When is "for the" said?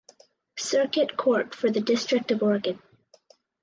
1.53-1.79